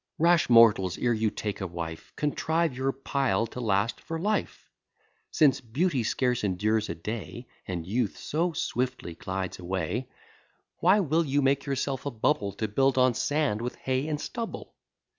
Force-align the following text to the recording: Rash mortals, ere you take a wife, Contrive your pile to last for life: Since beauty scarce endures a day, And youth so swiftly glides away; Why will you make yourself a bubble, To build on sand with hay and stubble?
Rash 0.17 0.49
mortals, 0.49 0.97
ere 0.97 1.13
you 1.13 1.29
take 1.29 1.61
a 1.61 1.67
wife, 1.67 2.11
Contrive 2.15 2.75
your 2.75 2.91
pile 2.91 3.45
to 3.45 3.61
last 3.61 4.01
for 4.01 4.17
life: 4.19 4.67
Since 5.29 5.61
beauty 5.61 6.01
scarce 6.01 6.43
endures 6.43 6.89
a 6.89 6.95
day, 6.95 7.45
And 7.67 7.85
youth 7.85 8.17
so 8.17 8.51
swiftly 8.53 9.13
glides 9.13 9.59
away; 9.59 10.09
Why 10.79 11.01
will 11.01 11.23
you 11.25 11.43
make 11.43 11.67
yourself 11.67 12.07
a 12.07 12.09
bubble, 12.09 12.51
To 12.53 12.67
build 12.67 12.97
on 12.97 13.13
sand 13.13 13.61
with 13.61 13.75
hay 13.75 14.07
and 14.07 14.19
stubble? 14.19 14.73